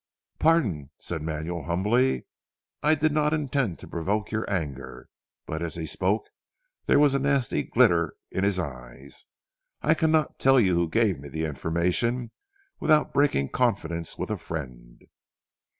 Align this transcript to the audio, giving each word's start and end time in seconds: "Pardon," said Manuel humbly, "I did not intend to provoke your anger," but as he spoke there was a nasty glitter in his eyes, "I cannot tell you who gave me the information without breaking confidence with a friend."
"Pardon," 0.39 0.89
said 0.99 1.21
Manuel 1.21 1.61
humbly, 1.65 2.25
"I 2.81 2.95
did 2.95 3.11
not 3.11 3.35
intend 3.35 3.77
to 3.77 3.87
provoke 3.87 4.31
your 4.31 4.51
anger," 4.51 5.09
but 5.45 5.61
as 5.61 5.75
he 5.75 5.85
spoke 5.85 6.25
there 6.87 6.97
was 6.97 7.13
a 7.13 7.19
nasty 7.19 7.61
glitter 7.61 8.15
in 8.31 8.43
his 8.43 8.57
eyes, 8.57 9.27
"I 9.83 9.93
cannot 9.93 10.39
tell 10.39 10.59
you 10.59 10.73
who 10.73 10.89
gave 10.89 11.19
me 11.19 11.29
the 11.29 11.45
information 11.45 12.31
without 12.79 13.13
breaking 13.13 13.49
confidence 13.49 14.17
with 14.17 14.31
a 14.31 14.39
friend." 14.39 15.03